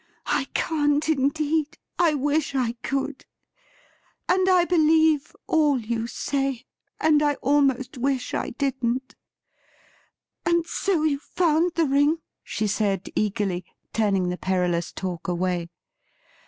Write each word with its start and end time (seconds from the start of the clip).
'I 0.25 0.45
can't, 0.55 1.07
indeed; 1.09 1.77
I 1.99 2.15
wish 2.15 2.55
I 2.55 2.71
could! 2.81 3.23
And 4.27 4.49
I 4.49 4.65
believe 4.65 5.35
all 5.45 5.79
you 5.79 6.07
say, 6.07 6.65
and 6.99 7.21
I 7.21 7.35
almost 7.35 7.99
wish 7.99 8.33
I 8.33 8.49
didn't. 8.49 9.13
And 10.43 10.65
so 10.65 11.03
you 11.03 11.19
found 11.19 11.73
that 11.75 11.85
ring?' 11.85 12.17
she 12.43 12.65
said 12.65 13.09
eagerly, 13.15 13.63
turning 13.93 14.29
the 14.29 14.39
perilous 14.39 14.91
talk 14.91 15.27
away. 15.27 15.69